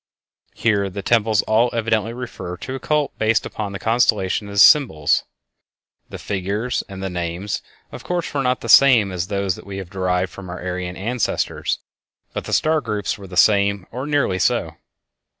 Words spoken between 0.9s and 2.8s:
temples all evidently refer to a